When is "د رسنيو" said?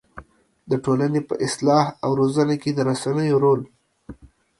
2.73-3.41